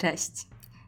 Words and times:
Cześć. 0.00 0.46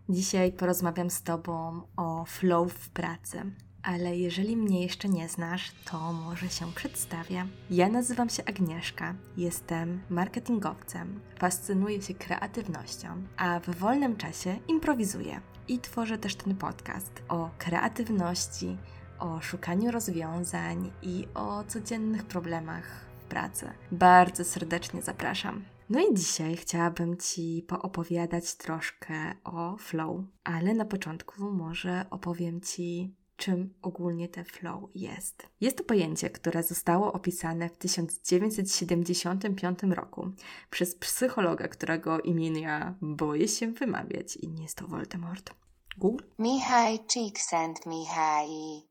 Dzisiaj 0.09 0.53
porozmawiam 0.53 1.11
z 1.11 1.23
Tobą 1.23 1.83
o 1.97 2.25
flow 2.25 2.73
w 2.73 2.91
pracy. 2.91 3.43
Ale 3.83 4.17
jeżeli 4.17 4.57
mnie 4.57 4.83
jeszcze 4.83 5.09
nie 5.09 5.29
znasz, 5.29 5.73
to 5.85 6.13
może 6.13 6.49
się 6.49 6.73
przedstawię. 6.73 7.47
Ja 7.71 7.89
nazywam 7.89 8.29
się 8.29 8.45
Agnieszka, 8.45 9.15
jestem 9.37 10.03
marketingowcem, 10.11 11.21
fascynuję 11.39 12.03
się 12.03 12.15
kreatywnością, 12.15 13.23
a 13.37 13.61
w 13.61 13.71
wolnym 13.71 14.17
czasie 14.17 14.59
improwizuję 14.69 15.41
i 15.69 15.79
tworzę 15.79 16.19
też 16.19 16.35
ten 16.35 16.57
podcast 16.57 17.23
o 17.29 17.51
kreatywności, 17.59 18.77
o 19.19 19.41
szukaniu 19.41 19.91
rozwiązań 19.91 20.93
i 21.03 21.27
o 21.35 21.65
codziennych 21.65 22.25
problemach 22.25 23.07
w 23.21 23.25
pracy. 23.25 23.71
Bardzo 23.91 24.45
serdecznie 24.45 25.03
zapraszam. 25.03 25.65
No 25.93 26.01
i 26.01 26.15
dzisiaj 26.15 26.57
chciałabym 26.57 27.17
Ci 27.17 27.65
poopowiadać 27.69 28.55
troszkę 28.55 29.35
o 29.45 29.77
flow, 29.77 30.21
ale 30.45 30.75
na 30.75 30.85
początku 30.85 31.51
może 31.51 32.07
opowiem 32.11 32.61
Ci, 32.61 33.15
czym 33.37 33.75
ogólnie 33.83 34.29
ten 34.29 34.45
flow 34.45 34.91
jest. 34.95 35.47
Jest 35.61 35.77
to 35.77 35.85
pojęcie, 35.85 36.31
które 36.31 36.63
zostało 36.63 37.13
opisane 37.13 37.69
w 37.69 37.77
1975 37.77 39.79
roku 39.83 40.31
przez 40.71 40.95
psychologa, 40.95 41.69
którego 41.69 42.21
imienia 42.21 42.95
boję 43.01 43.49
się 43.49 43.73
wymawiać 43.73 44.37
i 44.37 44.49
nie 44.49 44.63
jest 44.63 44.77
to 44.77 44.87
Voldemort. 44.87 45.55
Google? 45.99 46.25
Mihai 46.39 47.07
Csikszentmihalyi. 47.07 48.83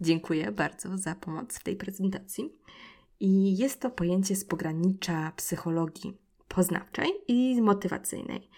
Dziękuję 0.00 0.52
bardzo 0.52 0.98
za 0.98 1.14
pomoc 1.14 1.58
w 1.58 1.62
tej 1.62 1.76
prezentacji. 1.76 2.52
I 3.20 3.56
jest 3.56 3.80
to 3.80 3.90
pojęcie 3.90 4.36
z 4.36 4.44
pogranicza 4.44 5.32
psychologii 5.36 6.23
poznawczej 6.54 7.12
i 7.28 7.62
motywacyjnej. 7.62 8.50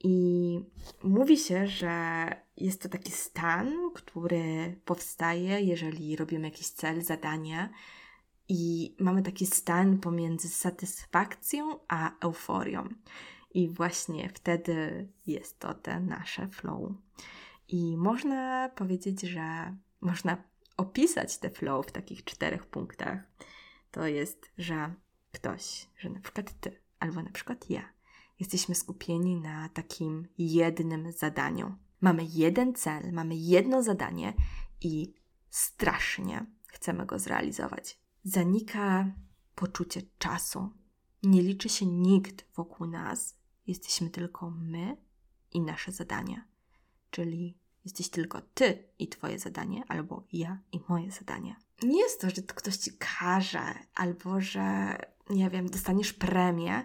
I 0.00 0.60
mówi 1.02 1.36
się, 1.36 1.66
że 1.66 2.26
jest 2.56 2.82
to 2.82 2.88
taki 2.88 3.12
stan, 3.12 3.72
który 3.94 4.80
powstaje, 4.84 5.60
jeżeli 5.60 6.16
robimy 6.16 6.44
jakiś 6.44 6.68
cel, 6.68 7.02
zadanie, 7.02 7.70
i 8.48 8.96
mamy 9.00 9.22
taki 9.22 9.46
stan 9.46 9.98
pomiędzy 9.98 10.48
satysfakcją 10.48 11.78
a 11.88 12.18
euforią. 12.20 12.88
I 13.54 13.68
właśnie 13.68 14.28
wtedy 14.28 15.08
jest 15.26 15.58
to 15.58 15.74
ten 15.74 16.06
nasze 16.06 16.48
flow. 16.48 16.92
I 17.68 17.96
można 17.96 18.68
powiedzieć, 18.68 19.20
że 19.20 19.76
można 20.00 20.36
opisać 20.76 21.38
te 21.38 21.50
flow 21.50 21.86
w 21.86 21.92
takich 21.92 22.24
czterech 22.24 22.66
punktach. 22.66 23.18
To 23.90 24.06
jest, 24.06 24.50
że 24.58 24.94
ktoś, 25.32 25.86
że 25.98 26.10
na 26.10 26.20
przykład 26.20 26.60
ty, 26.60 26.83
albo 27.04 27.22
na 27.22 27.30
przykład 27.30 27.70
ja, 27.70 27.92
jesteśmy 28.40 28.74
skupieni 28.74 29.36
na 29.36 29.68
takim 29.68 30.28
jednym 30.38 31.12
zadaniu. 31.12 31.74
Mamy 32.00 32.24
jeden 32.24 32.74
cel, 32.74 33.12
mamy 33.12 33.36
jedno 33.36 33.82
zadanie 33.82 34.34
i 34.80 35.14
strasznie 35.50 36.46
chcemy 36.66 37.06
go 37.06 37.18
zrealizować. 37.18 37.98
Zanika 38.24 39.12
poczucie 39.54 40.02
czasu. 40.18 40.70
Nie 41.22 41.42
liczy 41.42 41.68
się 41.68 41.86
nikt 41.86 42.54
wokół 42.54 42.86
nas. 42.86 43.38
Jesteśmy 43.66 44.10
tylko 44.10 44.50
my 44.50 44.96
i 45.52 45.60
nasze 45.60 45.92
zadania. 45.92 46.44
Czyli 47.10 47.58
jesteś 47.84 48.08
tylko 48.08 48.40
ty 48.40 48.88
i 48.98 49.08
twoje 49.08 49.38
zadanie, 49.38 49.84
albo 49.88 50.26
ja 50.32 50.58
i 50.72 50.80
moje 50.88 51.10
zadanie. 51.10 51.56
Nie 51.82 52.00
jest 52.00 52.20
to, 52.20 52.30
że 52.30 52.42
ktoś 52.42 52.76
ci 52.76 52.90
każe, 52.98 53.74
albo 53.94 54.40
że, 54.40 54.96
nie 55.30 55.50
wiem, 55.50 55.68
dostaniesz 55.68 56.12
premię, 56.12 56.84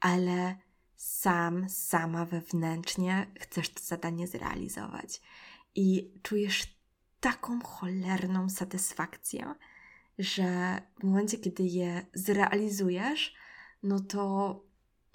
ale 0.00 0.56
sam, 0.96 1.68
sama 1.68 2.24
wewnętrznie 2.24 3.26
chcesz 3.40 3.68
to 3.68 3.80
zadanie 3.82 4.26
zrealizować. 4.26 5.20
I 5.74 6.12
czujesz 6.22 6.76
taką 7.20 7.60
cholerną 7.60 8.48
satysfakcję, 8.48 9.54
że 10.18 10.82
w 11.00 11.04
momencie, 11.04 11.38
kiedy 11.38 11.62
je 11.62 12.06
zrealizujesz, 12.14 13.34
no 13.82 14.00
to 14.00 14.60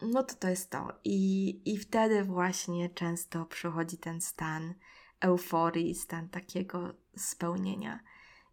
no 0.02 0.24
to 0.24 0.36
to 0.36 0.50
jest 0.50 0.70
to. 0.70 1.00
I, 1.04 1.62
I 1.74 1.78
wtedy 1.78 2.24
właśnie 2.24 2.90
często 2.90 3.46
przychodzi 3.46 3.98
ten 3.98 4.22
stan 4.22 4.74
euforii, 5.20 5.96
stan 5.96 6.30
takiego 6.30 6.94
spełnienia. 7.16 8.00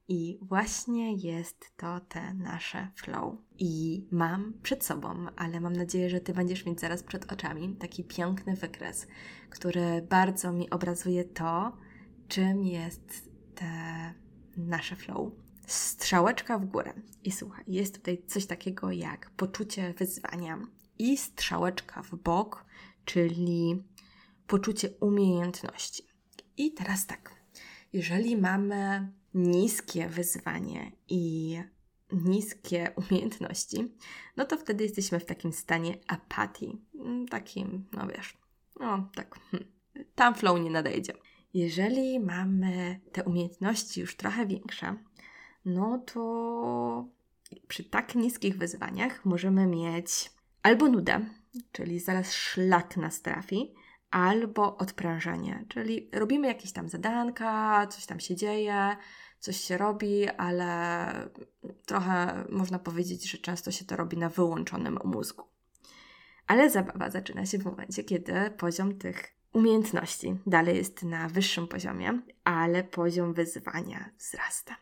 I 0.08 0.38
właśnie 0.42 1.14
jest 1.14 1.76
to 1.76 2.00
te 2.00 2.34
nasze 2.34 2.88
flow. 2.94 3.34
I 3.58 4.04
mam 4.10 4.52
przed 4.62 4.84
sobą, 4.84 5.26
ale 5.36 5.60
mam 5.60 5.72
nadzieję, 5.72 6.10
że 6.10 6.20
Ty 6.20 6.32
będziesz 6.34 6.66
mieć 6.66 6.80
zaraz 6.80 7.02
przed 7.02 7.32
oczami 7.32 7.76
taki 7.76 8.04
piękny 8.04 8.56
wykres, 8.56 9.06
który 9.50 10.02
bardzo 10.02 10.52
mi 10.52 10.70
obrazuje 10.70 11.24
to, 11.24 11.76
czym 12.28 12.64
jest 12.64 13.30
te 13.54 14.14
nasze 14.56 14.96
flow. 14.96 15.32
Strzałeczka 15.66 16.58
w 16.58 16.66
górę. 16.66 16.94
I 17.24 17.32
słuchaj, 17.32 17.64
jest 17.66 17.94
tutaj 17.94 18.22
coś 18.26 18.46
takiego 18.46 18.90
jak 18.90 19.30
poczucie 19.30 19.94
wyzwania 19.98 20.60
i 20.98 21.16
strzałeczka 21.16 22.02
w 22.02 22.14
bok, 22.14 22.64
czyli 23.04 23.84
poczucie 24.46 24.90
umiejętności. 25.00 26.02
I 26.56 26.72
teraz 26.72 27.06
tak, 27.06 27.34
jeżeli 27.92 28.36
mamy 28.36 29.12
niskie 29.34 30.08
wyzwanie 30.08 30.92
i 31.08 31.56
niskie 32.12 32.92
umiejętności, 32.96 33.94
no 34.36 34.44
to 34.44 34.56
wtedy 34.56 34.84
jesteśmy 34.84 35.20
w 35.20 35.24
takim 35.24 35.52
stanie 35.52 35.98
apatii. 36.06 36.80
Mm, 36.94 37.28
takim, 37.28 37.86
no 37.92 38.06
wiesz, 38.06 38.38
no 38.80 39.10
tak, 39.14 39.40
hmm, 39.50 39.70
tam 40.14 40.34
flow 40.34 40.60
nie 40.60 40.70
nadejdzie. 40.70 41.12
Jeżeli 41.54 42.20
mamy 42.20 43.00
te 43.12 43.24
umiejętności 43.24 44.00
już 44.00 44.16
trochę 44.16 44.46
większe, 44.46 44.96
no 45.64 45.98
to 45.98 47.08
przy 47.68 47.84
tak 47.84 48.14
niskich 48.14 48.58
wyzwaniach 48.58 49.24
możemy 49.24 49.66
mieć 49.66 50.30
albo 50.62 50.88
nudę, 50.88 51.20
czyli 51.72 52.00
zaraz 52.00 52.32
szlak 52.32 52.96
nas 52.96 53.22
trafi, 53.22 53.74
albo 54.14 54.76
odprężenie, 54.76 55.64
czyli 55.68 56.10
robimy 56.12 56.46
jakieś 56.46 56.72
tam 56.72 56.88
zadanka, 56.88 57.86
coś 57.86 58.06
tam 58.06 58.20
się 58.20 58.36
dzieje, 58.36 58.96
coś 59.38 59.56
się 59.56 59.78
robi, 59.78 60.28
ale 60.28 61.06
trochę 61.86 62.44
można 62.48 62.78
powiedzieć, 62.78 63.30
że 63.30 63.38
często 63.38 63.70
się 63.70 63.84
to 63.84 63.96
robi 63.96 64.16
na 64.16 64.28
wyłączonym 64.28 64.98
mózgu. 65.04 65.44
Ale 66.46 66.70
zabawa 66.70 67.10
zaczyna 67.10 67.46
się 67.46 67.58
w 67.58 67.64
momencie, 67.64 68.04
kiedy 68.04 68.50
poziom 68.50 68.98
tych 68.98 69.34
umiejętności 69.52 70.36
dalej 70.46 70.76
jest 70.76 71.02
na 71.02 71.28
wyższym 71.28 71.68
poziomie, 71.68 72.20
ale 72.44 72.84
poziom 72.84 73.34
wyzwania 73.34 74.10
wzrasta. 74.18 74.76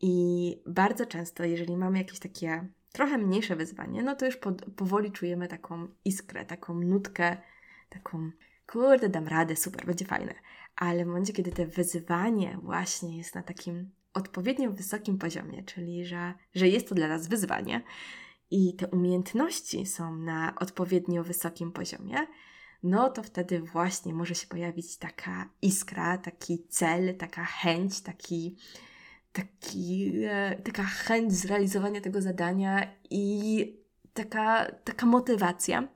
I 0.00 0.56
bardzo 0.66 1.06
często, 1.06 1.44
jeżeli 1.44 1.76
mamy 1.76 1.98
jakieś 1.98 2.18
takie 2.18 2.68
trochę 2.92 3.18
mniejsze 3.18 3.56
wyzwanie, 3.56 4.02
no 4.02 4.16
to 4.16 4.26
już 4.26 4.36
pod, 4.36 4.64
powoli 4.76 5.12
czujemy 5.12 5.48
taką 5.48 5.88
iskrę, 6.04 6.44
taką 6.44 6.74
nutkę, 6.74 7.36
taką 7.94 8.30
kurde, 8.66 9.08
dam 9.08 9.28
radę, 9.28 9.56
super, 9.56 9.86
będzie 9.86 10.04
fajne. 10.04 10.34
Ale 10.76 11.04
w 11.04 11.06
momencie, 11.06 11.32
kiedy 11.32 11.52
to 11.52 11.66
wyzwanie 11.66 12.58
właśnie 12.62 13.18
jest 13.18 13.34
na 13.34 13.42
takim 13.42 13.90
odpowiednio 14.14 14.70
wysokim 14.70 15.18
poziomie, 15.18 15.62
czyli 15.62 16.06
że, 16.06 16.34
że 16.54 16.68
jest 16.68 16.88
to 16.88 16.94
dla 16.94 17.08
nas 17.08 17.28
wyzwanie 17.28 17.82
i 18.50 18.76
te 18.76 18.88
umiejętności 18.88 19.86
są 19.86 20.16
na 20.16 20.54
odpowiednio 20.60 21.24
wysokim 21.24 21.72
poziomie, 21.72 22.16
no 22.82 23.10
to 23.10 23.22
wtedy 23.22 23.60
właśnie 23.60 24.14
może 24.14 24.34
się 24.34 24.46
pojawić 24.46 24.96
taka 24.96 25.48
iskra, 25.62 26.18
taki 26.18 26.66
cel, 26.68 27.16
taka 27.16 27.44
chęć, 27.44 28.00
taki, 28.00 28.56
taki, 29.32 30.12
e, 30.24 30.56
taka 30.64 30.82
chęć 30.82 31.32
zrealizowania 31.32 32.00
tego 32.00 32.22
zadania 32.22 32.86
i 33.10 33.66
taka, 34.14 34.72
taka 34.84 35.06
motywacja, 35.06 35.88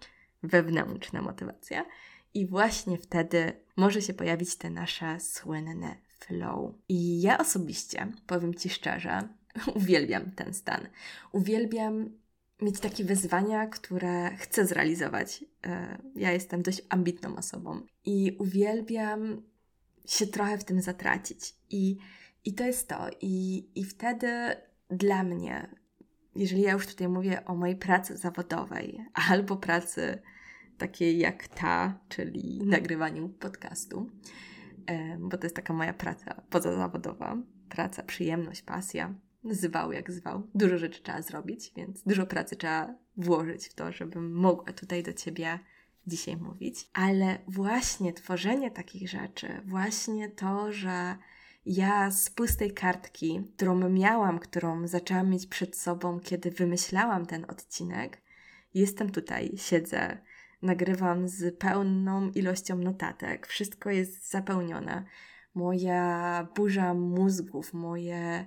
wewnętrzna 0.43 1.23
motywacja. 1.23 1.85
I 2.35 2.47
właśnie 2.47 2.99
wtedy 2.99 3.53
może 3.77 4.03
się 4.03 4.15
pojawić 4.15 4.57
te 4.57 4.71
nasze 4.71 5.21
słynne 5.21 5.97
flow. 6.19 6.75
I 6.89 7.23
ja 7.23 7.39
osobiście, 7.39 8.13
powiem 8.27 8.55
Ci 8.55 8.71
szczerze, 8.71 9.29
uwielbiam 9.77 10.31
ten 10.31 10.55
stan. 10.55 10.89
Uwielbiam 11.33 12.11
mieć 12.63 12.81
takie 12.81 13.05
wyzwania, 13.05 13.67
które 13.67 14.37
chcę 14.37 14.67
zrealizować. 14.67 15.45
E, 15.67 15.99
ja 16.15 16.33
jestem 16.33 16.63
dość 16.63 16.83
ambitną 16.89 17.37
osobą 17.37 17.81
i 18.05 18.37
uwielbiam 18.39 19.43
się 20.07 20.27
trochę 20.27 20.59
w 20.59 20.65
tym 20.65 20.81
zatracić. 20.81 21.55
I, 21.71 21.97
i 22.45 22.55
to 22.55 22.65
jest 22.65 22.89
to. 22.89 23.07
I, 23.21 23.67
I 23.75 23.85
wtedy 23.85 24.57
dla 24.91 25.23
mnie, 25.23 25.76
jeżeli 26.37 26.63
ja 26.63 26.73
już 26.73 26.87
tutaj 26.87 27.09
mówię 27.09 27.45
o 27.45 27.55
mojej 27.55 27.77
pracy 27.77 28.17
zawodowej 28.17 29.05
albo 29.31 29.57
pracy 29.57 30.23
takiej 30.79 31.19
jak 31.19 31.49
ta, 31.49 31.99
czyli 32.09 32.61
nagrywaniu 32.67 33.29
podcastu, 33.29 34.11
bo 35.19 35.39
to 35.39 35.47
jest 35.47 35.57
taka 35.57 35.73
moja 35.73 35.93
praca 35.93 36.43
pozazawodowa, 36.51 37.37
praca, 37.69 38.03
przyjemność, 38.03 38.63
pasja, 38.63 39.15
zwał 39.45 39.93
jak 39.93 40.13
zwał. 40.13 40.43
Dużo 40.55 40.79
rzeczy 40.79 41.03
trzeba 41.03 41.23
zrobić, 41.23 41.73
więc 41.77 42.03
dużo 42.03 42.27
pracy 42.27 42.57
trzeba 42.57 42.95
włożyć 43.17 43.69
w 43.69 43.75
to, 43.75 43.93
żebym 43.93 44.33
mogła 44.33 44.73
tutaj 44.73 45.03
do 45.03 45.13
Ciebie 45.13 45.59
dzisiaj 46.07 46.37
mówić, 46.37 46.91
ale 46.93 47.39
właśnie 47.49 48.13
tworzenie 48.13 48.71
takich 48.71 49.09
rzeczy, 49.09 49.49
właśnie 49.65 50.29
to, 50.29 50.73
że 50.73 51.17
ja 51.67 52.11
z 52.11 52.31
pustej 52.31 52.75
kartki, 52.75 53.51
którą 53.57 53.89
miałam, 53.89 54.39
którą 54.39 54.87
zaczęłam 54.87 55.31
mieć 55.31 55.47
przed 55.47 55.77
sobą, 55.77 56.21
kiedy 56.21 56.51
wymyślałam 56.51 57.27
ten 57.27 57.45
odcinek, 57.49 58.23
jestem 58.75 59.11
tutaj, 59.11 59.53
siedzę, 59.57 60.19
nagrywam 60.63 61.29
z 61.29 61.59
pełną 61.59 62.31
ilością 62.31 62.77
notatek, 62.79 63.47
wszystko 63.47 63.91
jest 63.91 64.31
zapełnione. 64.31 65.05
Moja 65.55 66.49
burza 66.57 66.95
mózgów, 66.95 67.75
moje 67.75 68.47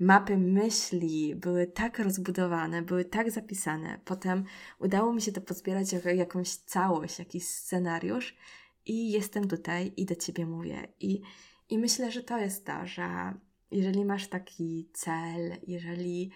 mapy 0.00 0.36
myśli 0.36 1.34
były 1.36 1.66
tak 1.66 1.98
rozbudowane, 1.98 2.82
były 2.82 3.04
tak 3.04 3.30
zapisane. 3.30 4.00
Potem 4.04 4.44
udało 4.78 5.12
mi 5.12 5.22
się 5.22 5.32
to 5.32 5.40
pozbierać 5.40 5.92
jako 5.92 6.08
jakąś 6.08 6.48
całość, 6.48 7.18
jakiś 7.18 7.46
scenariusz 7.46 8.36
i 8.86 9.10
jestem 9.10 9.48
tutaj 9.48 9.92
i 9.96 10.06
do 10.06 10.14
Ciebie 10.14 10.46
mówię. 10.46 10.88
I, 11.00 11.22
i 11.70 11.78
myślę, 11.78 12.10
że 12.10 12.22
to 12.22 12.38
jest 12.38 12.66
to, 12.66 12.86
że 12.86 13.34
jeżeli 13.70 14.04
masz 14.04 14.28
taki 14.28 14.90
cel, 14.92 15.56
jeżeli, 15.66 16.30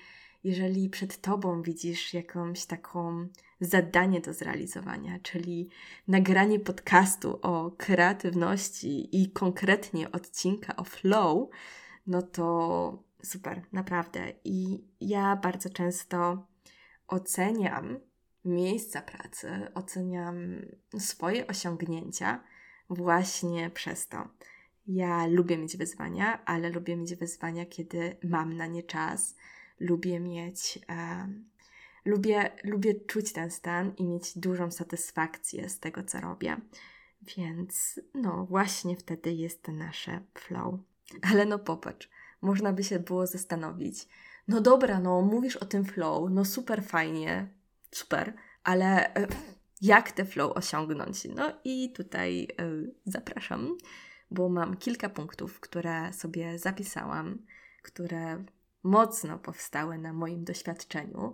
jeżeli 0.44 0.88
przed 0.88 1.20
Tobą 1.20 1.62
widzisz 1.62 2.14
jakąś 2.14 2.66
taką 2.66 3.28
zadanie 3.60 4.20
do 4.20 4.32
zrealizowania, 4.32 5.18
czyli 5.22 5.68
nagranie 6.08 6.60
podcastu 6.60 7.38
o 7.42 7.70
kreatywności 7.70 9.22
i 9.22 9.30
konkretnie 9.30 10.12
odcinka 10.12 10.76
o 10.76 10.84
flow, 10.84 11.48
no 12.06 12.22
to 12.22 13.02
super, 13.22 13.62
naprawdę. 13.72 14.32
I 14.44 14.84
ja 15.00 15.36
bardzo 15.36 15.70
często 15.70 16.46
oceniam 17.08 18.00
miejsca 18.44 19.02
pracy, 19.02 19.48
oceniam 19.74 20.62
swoje 20.98 21.46
osiągnięcia 21.46 22.44
właśnie 22.90 23.70
przez 23.70 24.08
to. 24.08 24.28
Ja 24.86 25.26
lubię 25.26 25.58
mieć 25.58 25.76
wyzwania, 25.76 26.44
ale 26.44 26.70
lubię 26.70 26.96
mieć 26.96 27.14
wyzwania, 27.14 27.66
kiedy 27.66 28.16
mam 28.22 28.56
na 28.56 28.66
nie 28.66 28.82
czas. 28.82 29.36
Lubię 29.80 30.20
mieć. 30.20 30.78
lubię, 32.04 32.50
lubię 32.64 32.94
czuć 32.94 33.32
ten 33.32 33.50
stan 33.50 33.92
i 33.96 34.04
mieć 34.04 34.38
dużą 34.38 34.70
satysfakcję 34.70 35.68
z 35.68 35.80
tego, 35.80 36.02
co 36.02 36.20
robię. 36.20 36.56
Więc 37.36 38.00
no, 38.14 38.46
właśnie 38.46 38.96
wtedy 38.96 39.32
jest 39.32 39.68
nasze 39.68 40.20
flow. 40.34 40.74
Ale 41.32 41.46
no 41.46 41.58
popatrz, 41.58 42.10
można 42.42 42.72
by 42.72 42.84
się 42.84 42.98
było 42.98 43.26
zastanowić. 43.26 44.08
No 44.48 44.60
dobra, 44.60 45.00
no 45.00 45.22
mówisz 45.22 45.56
o 45.56 45.64
tym 45.64 45.84
flow, 45.84 46.30
no 46.30 46.44
super 46.44 46.84
fajnie, 46.84 47.48
super, 47.90 48.34
ale 48.64 49.14
e, 49.14 49.26
jak 49.82 50.12
te 50.12 50.24
flow 50.24 50.56
osiągnąć? 50.56 51.24
No 51.24 51.52
i 51.64 51.92
tutaj 51.92 52.48
e, 52.60 52.70
zapraszam, 53.06 53.76
bo 54.30 54.48
mam 54.48 54.76
kilka 54.76 55.08
punktów, 55.08 55.60
które 55.60 56.12
sobie 56.12 56.58
zapisałam, 56.58 57.38
które 57.82 58.44
mocno 58.82 59.38
powstały 59.38 59.98
na 59.98 60.12
moim 60.12 60.44
doświadczeniu, 60.44 61.32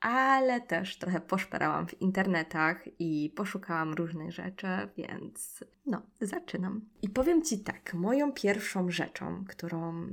ale 0.00 0.60
też 0.60 0.98
trochę 0.98 1.20
poszperałam 1.20 1.86
w 1.86 2.00
internetach 2.00 2.84
i 2.98 3.32
poszukałam 3.36 3.94
różnych 3.94 4.32
rzeczy, 4.32 4.66
więc 4.96 5.64
no, 5.86 6.02
zaczynam. 6.20 6.80
I 7.02 7.08
powiem 7.08 7.42
Ci 7.42 7.58
tak, 7.58 7.94
moją 7.94 8.32
pierwszą 8.32 8.90
rzeczą, 8.90 9.44
którą 9.48 10.06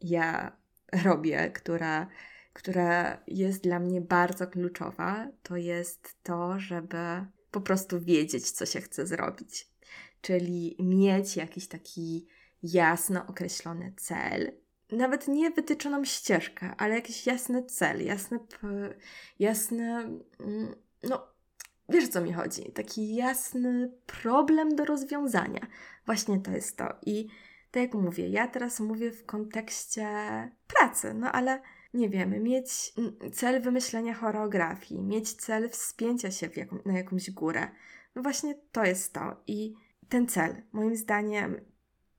ja 0.00 0.56
robię, 1.04 1.50
która, 1.50 2.06
która 2.52 3.22
jest 3.26 3.62
dla 3.62 3.78
mnie 3.78 4.00
bardzo 4.00 4.46
kluczowa, 4.46 5.28
to 5.42 5.56
jest 5.56 6.22
to, 6.22 6.58
żeby 6.58 7.26
po 7.50 7.60
prostu 7.60 8.00
wiedzieć, 8.00 8.50
co 8.50 8.66
się 8.66 8.80
chce 8.80 9.06
zrobić. 9.06 9.68
Czyli 10.20 10.76
mieć 10.80 11.36
jakiś 11.36 11.68
taki 11.68 12.26
jasno 12.62 13.26
określony 13.26 13.92
cel, 13.96 14.52
nawet 14.92 15.28
nie 15.28 15.50
wytyczoną 15.50 16.04
ścieżkę, 16.04 16.74
ale 16.78 16.94
jakiś 16.94 17.26
jasny 17.26 17.64
cel, 17.64 18.04
jasny, 18.04 18.38
jasny, 19.38 19.92
mm, 20.40 20.74
no 21.02 21.26
wiesz 21.88 22.08
co 22.08 22.20
mi 22.20 22.32
chodzi, 22.32 22.72
taki 22.72 23.14
jasny 23.14 23.92
problem 24.06 24.76
do 24.76 24.84
rozwiązania. 24.84 25.66
Właśnie 26.06 26.40
to 26.40 26.50
jest 26.50 26.76
to. 26.76 26.94
I 27.06 27.28
tak 27.70 27.82
jak 27.82 27.94
mówię, 27.94 28.28
ja 28.28 28.48
teraz 28.48 28.80
mówię 28.80 29.12
w 29.12 29.26
kontekście 29.26 30.08
pracy, 30.66 31.14
no 31.14 31.32
ale 31.32 31.60
nie 31.94 32.08
wiem, 32.08 32.42
mieć 32.42 32.94
cel 33.32 33.62
wymyślenia 33.62 34.14
choreografii, 34.14 35.02
mieć 35.02 35.32
cel 35.32 35.70
wspięcia 35.70 36.30
się 36.30 36.48
na 36.84 36.92
jakąś 36.98 37.30
górę. 37.30 37.68
No 38.14 38.22
właśnie 38.22 38.54
to 38.72 38.84
jest 38.84 39.12
to. 39.12 39.36
I 39.46 39.74
ten 40.08 40.28
cel, 40.28 40.62
moim 40.72 40.96
zdaniem, 40.96 41.60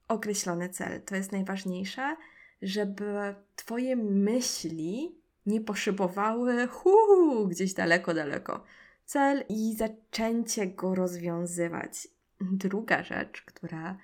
określony 0.08 0.68
cel, 0.68 1.02
to 1.02 1.16
jest 1.16 1.32
najważniejsze, 1.32 2.16
żeby 2.62 3.34
Twoje 3.56 3.96
myśli 3.96 5.18
nie 5.46 5.60
poszybowały 5.60 6.66
hu, 6.66 7.48
gdzieś 7.48 7.74
daleko, 7.74 8.14
daleko. 8.14 8.64
Cel 9.04 9.44
i 9.48 9.76
zaczęcie 9.76 10.66
go 10.66 10.94
rozwiązywać. 10.94 12.08
Druga 12.40 13.02
rzecz, 13.02 13.42
która 13.42 13.98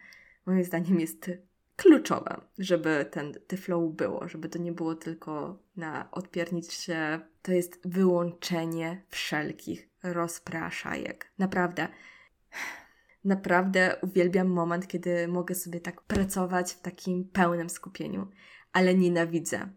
moim 0.47 0.65
zdaniem 0.65 1.01
jest 1.01 1.31
kluczowa, 1.77 2.49
żeby 2.59 3.07
ten, 3.11 3.35
te 3.47 3.57
flow 3.57 3.95
było, 3.95 4.29
żeby 4.29 4.49
to 4.49 4.59
nie 4.59 4.73
było 4.73 4.95
tylko 4.95 5.59
na 5.77 6.09
odpiernić 6.11 6.73
się, 6.73 7.21
to 7.43 7.53
jest 7.53 7.89
wyłączenie 7.89 9.03
wszelkich 9.09 9.89
rozpraszajek. 10.03 11.33
Naprawdę. 11.39 11.89
Naprawdę 13.25 13.97
uwielbiam 14.03 14.49
moment, 14.49 14.87
kiedy 14.87 15.29
mogę 15.29 15.55
sobie 15.55 15.81
tak 15.81 16.03
pracować 16.03 16.73
w 16.73 16.81
takim 16.81 17.25
pełnym 17.25 17.71
skupieniu, 17.71 18.27
ale 18.73 18.95
nienawidzę. 18.95 19.69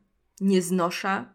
Nie 0.41 0.61
znoszę 0.61 1.25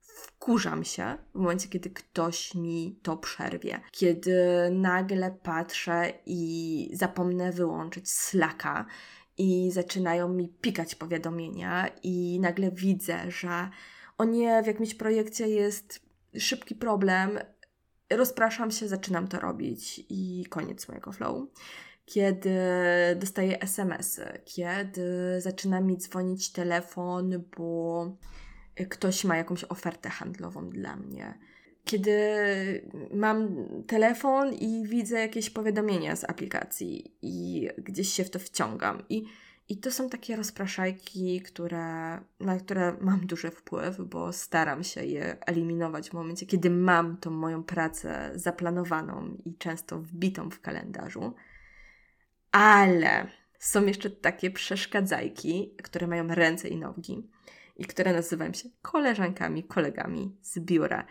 wkurzam 0.00 0.84
się 0.84 1.18
w 1.34 1.38
momencie, 1.38 1.68
kiedy 1.68 1.90
ktoś 1.90 2.54
mi 2.54 3.00
to 3.02 3.16
przerwie. 3.16 3.80
Kiedy 3.90 4.36
nagle 4.72 5.30
patrzę 5.42 6.12
i 6.26 6.90
zapomnę 6.92 7.52
wyłączyć 7.52 8.10
Slacka 8.10 8.86
i 9.38 9.70
zaczynają 9.72 10.28
mi 10.28 10.48
pikać 10.48 10.94
powiadomienia 10.94 11.88
i 12.02 12.40
nagle 12.40 12.70
widzę, 12.70 13.30
że 13.30 13.70
o 14.18 14.24
nie, 14.24 14.62
w 14.62 14.66
jakimś 14.66 14.94
projekcie 14.94 15.48
jest 15.48 16.00
szybki 16.38 16.74
problem, 16.74 17.38
rozpraszam 18.10 18.70
się, 18.70 18.88
zaczynam 18.88 19.28
to 19.28 19.40
robić 19.40 20.04
i 20.08 20.46
koniec 20.50 20.88
mojego 20.88 21.12
flow. 21.12 21.48
Kiedy 22.04 22.50
dostaję 23.16 23.60
SMS-y, 23.60 24.40
kiedy 24.44 25.40
zaczyna 25.40 25.80
mi 25.80 25.96
dzwonić 25.96 26.52
telefon, 26.52 27.44
bo 27.56 28.16
ktoś 28.88 29.24
ma 29.24 29.36
jakąś 29.36 29.64
ofertę 29.64 30.08
handlową 30.08 30.70
dla 30.70 30.96
mnie. 30.96 31.38
Kiedy 31.84 32.12
mam 33.14 33.48
telefon 33.86 34.54
i 34.54 34.86
widzę 34.86 35.20
jakieś 35.20 35.50
powiadomienia 35.50 36.16
z 36.16 36.24
aplikacji 36.24 37.16
i 37.22 37.68
gdzieś 37.78 38.12
się 38.12 38.24
w 38.24 38.30
to 38.30 38.38
wciągam. 38.38 39.02
I, 39.08 39.24
i 39.70 39.76
to 39.76 39.90
są 39.90 40.08
takie 40.08 40.36
rozpraszajki, 40.36 41.40
które, 41.40 42.18
na 42.40 42.58
które 42.58 42.96
mam 43.00 43.26
duży 43.26 43.50
wpływ, 43.50 43.96
bo 44.00 44.32
staram 44.32 44.84
się 44.84 45.04
je 45.04 45.36
eliminować 45.46 46.10
w 46.10 46.12
momencie, 46.12 46.46
kiedy 46.46 46.70
mam 46.70 47.16
tą 47.16 47.30
moją 47.30 47.64
pracę 47.64 48.30
zaplanowaną 48.34 49.36
i 49.44 49.54
często 49.58 49.98
wbitą 49.98 50.50
w 50.50 50.60
kalendarzu. 50.60 51.34
Ale 52.52 53.26
są 53.58 53.86
jeszcze 53.86 54.10
takie 54.10 54.50
przeszkadzajki, 54.50 55.74
które 55.82 56.06
mają 56.06 56.28
ręce 56.28 56.68
i 56.68 56.76
nogi 56.76 57.30
i 57.76 57.84
które 57.84 58.12
nazywają 58.12 58.52
się 58.52 58.68
koleżankami, 58.82 59.64
kolegami 59.64 60.36
z 60.42 60.58
biura. 60.58 61.06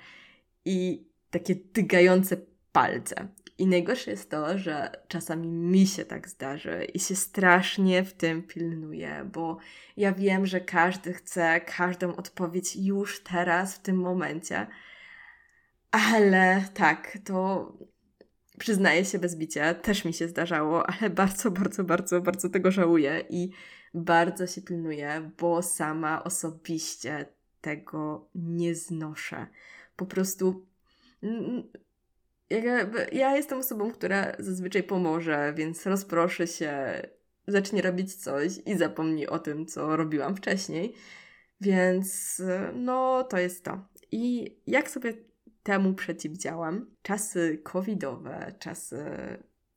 I 0.65 1.07
takie 1.29 1.55
tygające 1.55 2.37
palce. 2.71 3.27
I 3.57 3.67
najgorsze 3.67 4.11
jest 4.11 4.31
to, 4.31 4.57
że 4.57 4.91
czasami 5.07 5.47
mi 5.47 5.87
się 5.87 6.05
tak 6.05 6.29
zdarzy 6.29 6.87
i 6.93 6.99
się 6.99 7.15
strasznie 7.15 8.03
w 8.03 8.13
tym 8.13 8.43
pilnuję, 8.43 9.29
bo 9.33 9.57
ja 9.97 10.13
wiem, 10.13 10.45
że 10.45 10.61
każdy 10.61 11.13
chce 11.13 11.61
każdą 11.61 12.15
odpowiedź 12.15 12.75
już 12.75 13.23
teraz, 13.23 13.75
w 13.75 13.79
tym 13.79 13.95
momencie. 13.95 14.67
Ale 15.91 16.63
tak, 16.73 17.17
to 17.25 17.73
przyznaję 18.59 19.05
się 19.05 19.19
bez 19.19 19.35
bicia, 19.35 19.73
też 19.73 20.05
mi 20.05 20.13
się 20.13 20.27
zdarzało, 20.27 20.89
ale 20.89 21.09
bardzo, 21.09 21.51
bardzo, 21.51 21.83
bardzo, 21.83 22.21
bardzo 22.21 22.49
tego 22.49 22.71
żałuję 22.71 23.23
i 23.29 23.51
bardzo 23.93 24.47
się 24.47 24.61
pilnuję, 24.61 25.31
bo 25.37 25.61
sama 25.61 26.23
osobiście 26.23 27.25
tego 27.61 28.29
nie 28.35 28.75
znoszę. 28.75 29.47
Po 29.95 30.05
prostu 30.05 30.67
ja 33.11 33.35
jestem 33.35 33.59
osobą, 33.59 33.91
która 33.91 34.31
zazwyczaj 34.39 34.83
pomoże, 34.83 35.53
więc 35.57 35.85
rozproszę 35.85 36.47
się, 36.47 37.01
zacznie 37.47 37.81
robić 37.81 38.15
coś 38.15 38.51
i 38.65 38.77
zapomni 38.77 39.27
o 39.27 39.39
tym, 39.39 39.65
co 39.65 39.95
robiłam 39.95 40.35
wcześniej. 40.35 40.93
Więc 41.61 42.41
no, 42.73 43.23
to 43.23 43.37
jest 43.37 43.65
to. 43.65 43.87
I 44.11 44.55
jak 44.67 44.89
sobie 44.89 45.13
temu 45.63 45.93
przeciwdziałam. 45.93 46.95
Czasy 47.01 47.61
covidowe, 47.63 48.53
czasy 48.59 49.05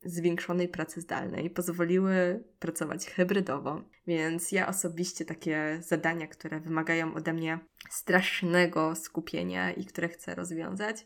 zwiększonej 0.03 0.67
pracy 0.67 1.01
zdalnej 1.01 1.49
pozwoliły 1.49 2.43
pracować 2.59 3.05
hybrydowo, 3.05 3.81
więc 4.07 4.51
ja 4.51 4.67
osobiście 4.67 5.25
takie 5.25 5.77
zadania, 5.81 6.27
które 6.27 6.59
wymagają 6.59 7.13
ode 7.13 7.33
mnie 7.33 7.59
strasznego 7.89 8.95
skupienia 8.95 9.71
i 9.71 9.85
które 9.85 10.09
chcę 10.09 10.35
rozwiązać, 10.35 11.05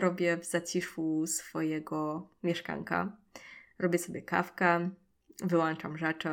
robię 0.00 0.36
w 0.36 0.44
zaciszu 0.44 1.26
swojego 1.26 2.28
mieszkanka. 2.42 3.16
Robię 3.78 3.98
sobie 3.98 4.22
kawkę, 4.22 4.90
wyłączam 5.40 5.98
rzeczy, 5.98 6.28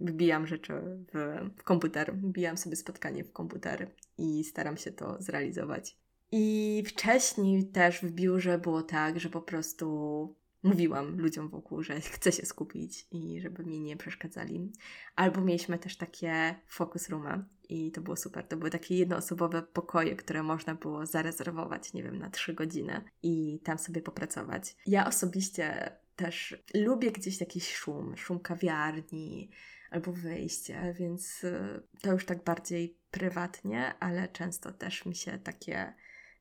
wbijam 0.00 0.46
rzeczy 0.46 0.72
w, 1.14 1.38
w 1.58 1.62
komputer, 1.62 2.16
wbijam 2.16 2.56
sobie 2.56 2.76
spotkanie 2.76 3.24
w 3.24 3.32
komputer 3.32 3.90
i 4.18 4.44
staram 4.44 4.76
się 4.76 4.92
to 4.92 5.16
zrealizować. 5.22 5.96
I 6.32 6.82
wcześniej 6.86 7.66
też 7.66 8.00
w 8.02 8.10
biurze 8.10 8.58
było 8.58 8.82
tak, 8.82 9.20
że 9.20 9.28
po 9.28 9.42
prostu 9.42 10.36
mówiłam 10.62 11.20
ludziom 11.20 11.48
wokół, 11.48 11.82
że 11.82 12.00
chcę 12.00 12.32
się 12.32 12.46
skupić 12.46 13.06
i 13.10 13.40
żeby 13.40 13.64
mi 13.64 13.80
nie 13.80 13.96
przeszkadzali. 13.96 14.72
Albo 15.16 15.40
mieliśmy 15.40 15.78
też 15.78 15.96
takie 15.96 16.54
focus 16.66 17.08
roomy 17.08 17.44
i 17.68 17.92
to 17.92 18.00
było 18.00 18.16
super. 18.16 18.48
To 18.48 18.56
były 18.56 18.70
takie 18.70 18.96
jednoosobowe 18.96 19.62
pokoje, 19.62 20.16
które 20.16 20.42
można 20.42 20.74
było 20.74 21.06
zarezerwować, 21.06 21.92
nie 21.92 22.02
wiem, 22.02 22.18
na 22.18 22.30
trzy 22.30 22.54
godziny 22.54 23.04
i 23.22 23.60
tam 23.64 23.78
sobie 23.78 24.00
popracować. 24.00 24.76
Ja 24.86 25.06
osobiście 25.06 25.96
też 26.16 26.56
lubię 26.74 27.12
gdzieś 27.12 27.40
jakiś 27.40 27.74
szum, 27.74 28.16
szum 28.16 28.40
kawiarni 28.40 29.50
albo 29.90 30.12
wyjście, 30.12 30.94
więc 30.98 31.44
y, 31.44 31.82
to 32.00 32.12
już 32.12 32.26
tak 32.26 32.44
bardziej 32.44 32.96
prywatnie, 33.10 33.94
ale 34.00 34.28
często 34.28 34.72
też 34.72 35.06
mi 35.06 35.14
się 35.14 35.38
takie, 35.38 35.94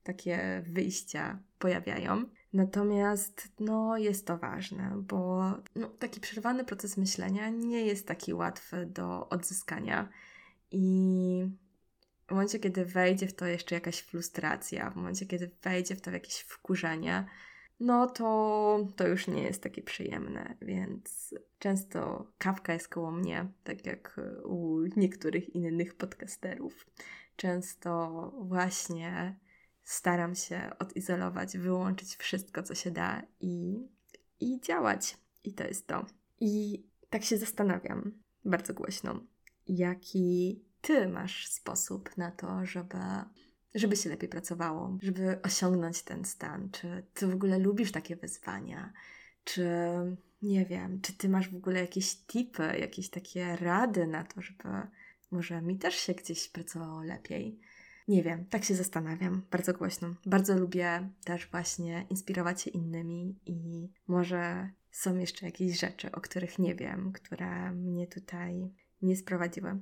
takie 0.03 0.63
wyjścia 0.67 1.39
pojawiają. 1.59 2.25
Natomiast 2.53 3.51
no, 3.59 3.97
jest 3.97 4.27
to 4.27 4.37
ważne, 4.37 5.03
bo 5.07 5.43
no, 5.75 5.87
taki 5.87 6.19
przerwany 6.19 6.65
proces 6.65 6.97
myślenia 6.97 7.49
nie 7.49 7.85
jest 7.85 8.07
taki 8.07 8.33
łatwy 8.33 8.85
do 8.85 9.29
odzyskania. 9.29 10.09
I 10.71 11.45
w 12.27 12.31
momencie, 12.31 12.59
kiedy 12.59 12.85
wejdzie 12.85 13.27
w 13.27 13.33
to 13.33 13.45
jeszcze 13.45 13.75
jakaś 13.75 13.99
frustracja, 13.99 14.89
w 14.89 14.95
momencie, 14.95 15.25
kiedy 15.25 15.51
wejdzie 15.61 15.95
w 15.95 16.01
to 16.01 16.11
jakieś 16.11 16.39
wkurzenie, 16.39 17.25
no 17.79 18.07
to 18.07 18.87
to 18.95 19.07
już 19.07 19.27
nie 19.27 19.43
jest 19.43 19.63
takie 19.63 19.81
przyjemne, 19.81 20.55
więc 20.61 21.35
często 21.59 22.27
kawka 22.37 22.73
jest 22.73 22.87
koło 22.87 23.11
mnie, 23.11 23.47
tak 23.63 23.85
jak 23.85 24.19
u 24.43 24.79
niektórych 24.95 25.55
innych 25.55 25.95
podcasterów. 25.95 26.85
Często 27.35 28.31
właśnie 28.37 29.35
staram 29.91 30.35
się 30.35 30.71
odizolować, 30.79 31.57
wyłączyć 31.57 32.15
wszystko, 32.15 32.63
co 32.63 32.75
się 32.75 32.91
da 32.91 33.21
i, 33.39 33.87
i 34.39 34.59
działać. 34.61 35.17
I 35.43 35.53
to 35.53 35.63
jest 35.63 35.87
to. 35.87 36.05
I 36.39 36.83
tak 37.09 37.23
się 37.23 37.37
zastanawiam 37.37 38.11
bardzo 38.45 38.73
głośno, 38.73 39.19
jaki 39.67 40.61
ty 40.81 41.07
masz 41.07 41.47
sposób 41.47 42.17
na 42.17 42.31
to, 42.31 42.65
żeby, 42.65 42.97
żeby 43.75 43.95
się 43.95 44.09
lepiej 44.09 44.29
pracowało, 44.29 44.97
żeby 45.01 45.39
osiągnąć 45.43 46.03
ten 46.03 46.25
stan? 46.25 46.69
Czy 46.71 47.03
ty 47.13 47.27
w 47.27 47.33
ogóle 47.33 47.59
lubisz 47.59 47.91
takie 47.91 48.15
wyzwania? 48.15 48.93
Czy 49.43 49.67
nie 50.41 50.65
wiem, 50.65 51.01
czy 51.01 51.13
ty 51.13 51.29
masz 51.29 51.49
w 51.49 51.55
ogóle 51.55 51.79
jakieś 51.79 52.15
tipy, 52.15 52.63
jakieś 52.79 53.09
takie 53.09 53.55
rady 53.55 54.07
na 54.07 54.23
to, 54.23 54.41
żeby 54.41 54.69
może 55.31 55.61
mi 55.61 55.77
też 55.77 55.95
się 55.95 56.13
gdzieś 56.13 56.49
pracowało 56.49 57.03
lepiej? 57.03 57.59
Nie 58.07 58.23
wiem, 58.23 58.45
tak 58.45 58.63
się 58.63 58.75
zastanawiam, 58.75 59.41
bardzo 59.51 59.73
głośno. 59.73 60.15
Bardzo 60.25 60.57
lubię 60.57 61.09
też 61.23 61.47
właśnie 61.47 62.05
inspirować 62.09 62.61
się 62.61 62.69
innymi 62.69 63.39
i 63.45 63.89
może 64.07 64.69
są 64.91 65.17
jeszcze 65.17 65.45
jakieś 65.45 65.79
rzeczy, 65.79 66.11
o 66.11 66.21
których 66.21 66.59
nie 66.59 66.75
wiem, 66.75 67.11
które 67.11 67.71
mnie 67.71 68.07
tutaj 68.07 68.73
nie 69.01 69.15
sprowadziły. 69.15 69.81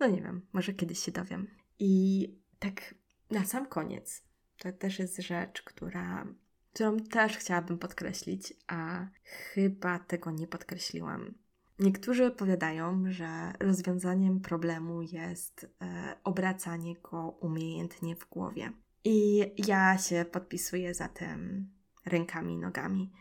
No 0.00 0.06
nie 0.06 0.22
wiem, 0.22 0.46
może 0.52 0.72
kiedyś 0.74 0.98
się 0.98 1.12
dowiem. 1.12 1.50
I 1.78 2.26
tak 2.58 2.94
na 3.30 3.44
sam 3.44 3.66
koniec, 3.66 4.22
to 4.58 4.72
też 4.72 4.98
jest 4.98 5.18
rzecz, 5.18 5.62
która, 5.62 6.26
którą 6.72 6.96
też 6.96 7.36
chciałabym 7.36 7.78
podkreślić, 7.78 8.54
a 8.66 9.06
chyba 9.24 9.98
tego 9.98 10.30
nie 10.30 10.46
podkreśliłam. 10.46 11.34
Niektórzy 11.80 12.30
powiadają, 12.30 13.04
że 13.08 13.52
rozwiązaniem 13.60 14.40
problemu 14.40 15.02
jest 15.02 15.66
e, 15.82 16.16
obracanie 16.24 16.94
go 16.94 17.28
umiejętnie 17.40 18.16
w 18.16 18.28
głowie. 18.28 18.72
I 19.04 19.40
ja 19.66 19.98
się 19.98 20.24
podpisuję 20.32 20.94
za 20.94 21.08
tym 21.08 21.70
rękami 22.06 22.54
i 22.54 22.58
nogami. 22.58 23.12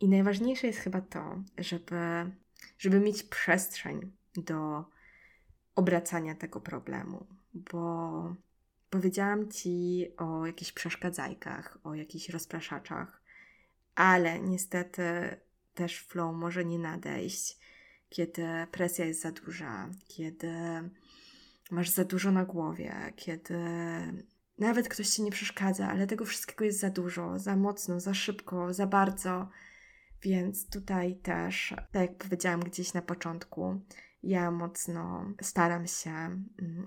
I 0.00 0.08
najważniejsze 0.08 0.66
jest 0.66 0.78
chyba 0.78 1.00
to, 1.00 1.42
żeby, 1.58 1.96
żeby 2.78 3.00
mieć 3.00 3.22
przestrzeń 3.22 4.12
do 4.36 4.84
obracania 5.74 6.34
tego 6.34 6.60
problemu, 6.60 7.26
bo 7.54 8.34
powiedziałam 8.90 9.50
Ci 9.50 10.06
o 10.16 10.46
jakichś 10.46 10.72
przeszkadzajkach, 10.72 11.78
o 11.84 11.94
jakichś 11.94 12.28
rozpraszaczach, 12.28 13.22
ale 13.94 14.40
niestety 14.40 15.02
też 15.74 16.00
flow 16.00 16.36
może 16.36 16.64
nie 16.64 16.78
nadejść 16.78 17.63
kiedy 18.14 18.46
presja 18.70 19.04
jest 19.04 19.20
za 19.20 19.32
duża, 19.32 19.88
kiedy 20.08 20.52
masz 21.70 21.90
za 21.90 22.04
dużo 22.04 22.32
na 22.32 22.44
głowie, 22.44 23.12
kiedy 23.16 23.58
nawet 24.58 24.88
ktoś 24.88 25.08
ci 25.08 25.22
nie 25.22 25.30
przeszkadza, 25.30 25.88
ale 25.88 26.06
tego 26.06 26.24
wszystkiego 26.24 26.64
jest 26.64 26.80
za 26.80 26.90
dużo, 26.90 27.38
za 27.38 27.56
mocno, 27.56 28.00
za 28.00 28.14
szybko, 28.14 28.74
za 28.74 28.86
bardzo. 28.86 29.48
Więc 30.22 30.70
tutaj 30.70 31.16
też, 31.16 31.74
tak 31.92 32.02
jak 32.02 32.16
powiedziałam 32.16 32.60
gdzieś 32.60 32.94
na 32.94 33.02
początku, 33.02 33.80
ja 34.22 34.50
mocno 34.50 35.24
staram 35.42 35.86
się 35.86 36.10
mm, 36.10 36.84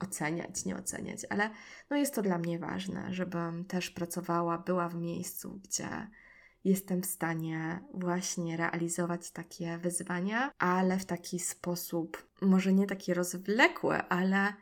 oceniać, 0.00 0.64
nie 0.64 0.76
oceniać, 0.76 1.20
ale 1.30 1.50
no 1.90 1.96
jest 1.96 2.14
to 2.14 2.22
dla 2.22 2.38
mnie 2.38 2.58
ważne, 2.58 3.14
żebym 3.14 3.64
też 3.64 3.90
pracowała, 3.90 4.58
była 4.58 4.88
w 4.88 4.94
miejscu, 4.94 5.60
gdzie 5.64 6.08
jestem 6.64 7.02
w 7.02 7.06
stanie 7.06 7.80
właśnie 7.94 8.56
realizować 8.56 9.30
takie 9.30 9.78
wyzwania, 9.78 10.52
ale 10.58 10.98
w 10.98 11.04
taki 11.04 11.38
sposób, 11.38 12.28
może 12.42 12.72
nie 12.72 12.86
taki 12.86 13.14
rozwlekły, 13.14 13.96
ale 13.96 14.52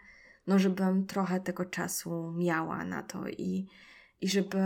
no, 0.46 0.58
żebym 0.58 1.06
trochę 1.06 1.40
tego 1.40 1.64
czasu 1.64 2.32
miała 2.32 2.84
na 2.84 3.02
to 3.02 3.28
i, 3.28 3.68
i 4.20 4.28
żeby 4.28 4.58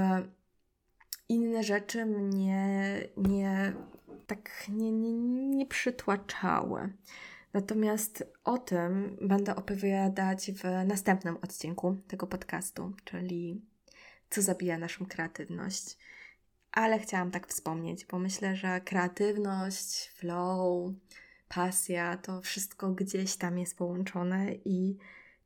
inne 1.29 1.65
rzeczy 1.65 2.07
mnie 2.07 2.95
nie 3.17 3.73
tak 4.27 4.69
nie, 4.69 4.93
nie, 4.93 5.13
nie 5.49 5.67
przytłaczały. 5.67 6.93
Natomiast 7.53 8.25
o 8.45 8.59
tym 8.59 9.17
będę 9.21 9.57
opowiadać 9.57 10.51
w 10.53 10.87
następnym 10.87 11.37
odcinku 11.37 11.97
tego 12.09 12.27
podcastu, 12.27 12.93
czyli 13.05 13.63
co 14.31 14.43
zabija 14.43 14.79
naszą 14.79 15.07
kreatywność 15.07 15.99
ale 16.73 16.99
chciałam 16.99 17.31
tak 17.31 17.49
wspomnieć, 17.49 18.07
bo 18.07 18.19
myślę, 18.19 18.57
że 18.57 18.81
kreatywność, 18.81 20.09
flow, 20.09 20.93
pasja 21.49 22.17
to 22.17 22.41
wszystko 22.41 22.91
gdzieś 22.91 23.37
tam 23.37 23.59
jest 23.59 23.79
połączone 23.79 24.53
i 24.65 24.99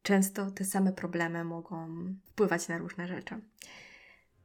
często 0.02 0.50
te 0.50 0.64
same 0.64 0.92
problemy 0.92 1.44
mogą 1.44 1.88
wpływać 2.24 2.68
na 2.68 2.78
różne 2.78 3.08
rzeczy. 3.08 3.40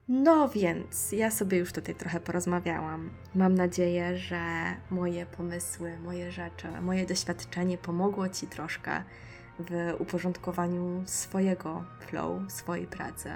No 0.08 0.50
więc 0.50 1.12
ja 1.12 1.32
sobie 1.32 1.58
już 1.58 1.74
tutaj 1.74 1.96
trochę 1.96 2.20
porozmawiałam. 2.20 3.10
Mam 3.36 3.56
nadzieję, 3.56 4.18
że 4.18 4.42
moje 4.90 5.26
pomysły, 5.26 6.00
moje 6.00 6.32
rzeczy, 6.32 6.68
moje 6.82 7.06
doświadczenie 7.06 7.78
pomogło 7.78 8.30
Ci 8.30 8.48
troszkę 8.48 9.04
w 9.60 9.96
uporządkowaniu 10.00 11.04
swojego 11.06 11.86
flow, 12.00 12.52
swojej 12.52 12.88
pracy. 12.88 13.30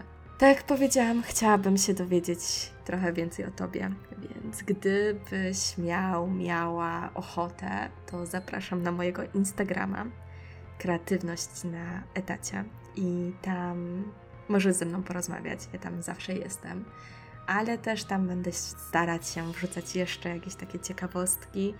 Tak 0.43 0.57
jak 0.57 0.65
powiedziałam, 0.65 1.23
chciałabym 1.23 1.77
się 1.77 1.93
dowiedzieć 1.93 2.39
trochę 2.85 3.13
więcej 3.13 3.45
o 3.45 3.51
Tobie, 3.51 3.91
więc 4.19 4.63
gdybyś 4.63 5.77
miał, 5.77 6.31
miała 6.31 7.09
ochotę, 7.13 7.89
to 8.11 8.25
zapraszam 8.25 8.83
na 8.83 8.91
mojego 8.91 9.23
Instagrama 9.33 10.05
Kreatywność 10.77 11.63
na 11.63 12.03
etacie 12.13 12.63
i 12.95 13.31
tam 13.41 14.03
możesz 14.49 14.75
ze 14.75 14.85
mną 14.85 15.03
porozmawiać, 15.03 15.59
ja 15.73 15.79
tam 15.79 16.01
zawsze 16.01 16.33
jestem. 16.33 16.85
Ale 17.47 17.77
też 17.77 18.03
tam 18.03 18.27
będę 18.27 18.51
starać 18.51 19.27
się 19.27 19.51
wrzucać 19.51 19.95
jeszcze 19.95 20.29
jakieś 20.29 20.55
takie 20.55 20.79
ciekawostki 20.79 21.73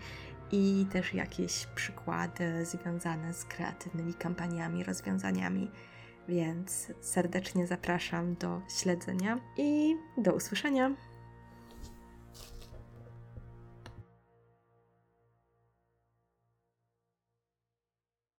i 0.52 0.86
też 0.92 1.14
jakieś 1.14 1.66
przykłady 1.66 2.66
związane 2.66 3.34
z 3.34 3.46
kreatywnymi 3.46 4.14
kampaniami, 4.14 4.84
rozwiązaniami 4.84 5.72
więc 6.28 6.92
serdecznie 7.02 7.68
zapraszam 7.68 8.36
do 8.36 8.62
śledzenia 8.82 9.40
i 9.58 9.96
do 10.18 10.34
usłyszenia. 10.34 10.96